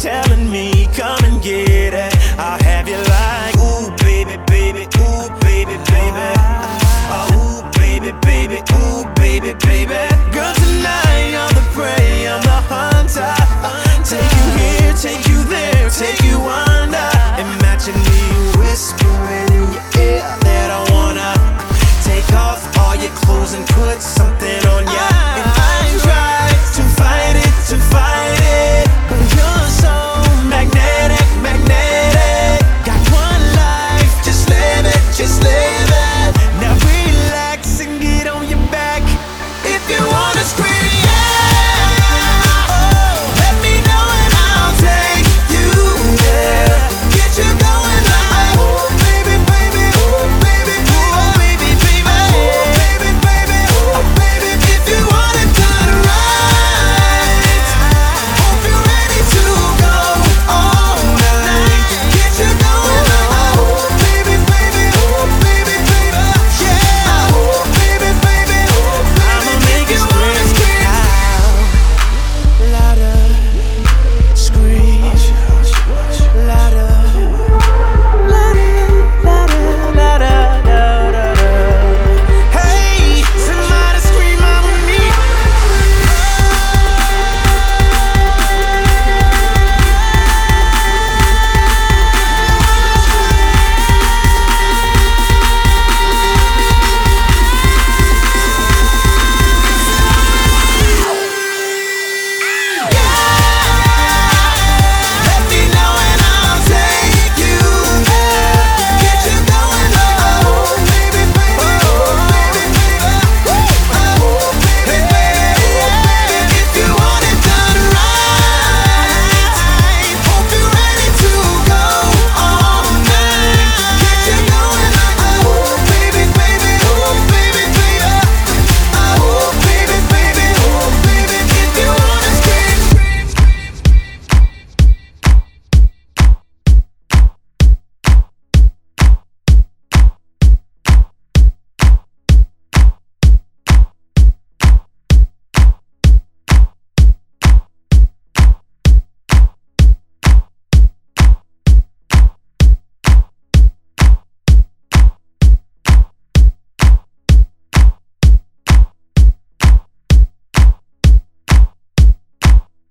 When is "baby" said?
4.02-4.42, 4.46-4.88, 5.40-5.76, 5.92-6.28, 7.78-8.12, 8.22-8.62, 9.16-9.52, 9.60-10.00